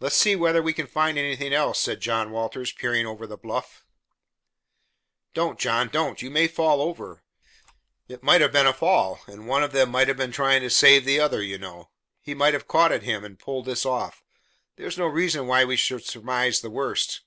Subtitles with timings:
[0.00, 3.84] "Let's see whether we can find anything else," said John Walters, peering over the bluff.
[5.34, 6.20] "Don't, John, don't.
[6.20, 7.22] You may fall over.
[8.08, 10.68] It might have been a fall, and one of them might have been trying to
[10.68, 11.90] save the other, you know.
[12.20, 14.24] He might have caught at him and pulled this off.
[14.74, 17.20] There's no reason why we should surmise the worst."